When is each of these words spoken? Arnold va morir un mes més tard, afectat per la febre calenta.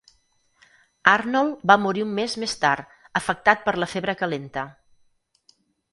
Arnold 1.11 1.67
va 1.71 1.75
morir 1.83 2.05
un 2.05 2.15
mes 2.21 2.37
més 2.45 2.57
tard, 2.63 2.97
afectat 3.23 3.63
per 3.69 3.75
la 3.85 3.93
febre 3.95 4.17
calenta. 4.23 4.65